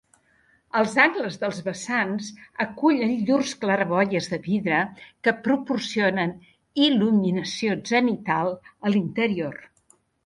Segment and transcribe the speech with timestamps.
[0.77, 2.29] Els angles dels vessants
[2.65, 4.79] acullen llurs claraboies de vidre
[5.29, 6.35] que proporcionen
[6.87, 8.51] il·luminació zenital
[8.89, 9.63] a l'interior.